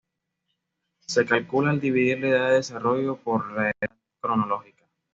Se 1.05 1.25
calcula 1.27 1.69
al 1.69 1.79
dividir 1.79 2.21
la 2.21 2.27
edad 2.29 2.47
de 2.47 2.53
desarrollo 2.55 3.17
por 3.17 3.51
la 3.51 3.67
edad 3.69 3.97
cronológica. 4.19 4.89